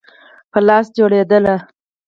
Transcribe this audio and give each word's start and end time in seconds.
په 0.51 0.59
لاس 0.67 0.85
جوړېدل. 0.97 1.45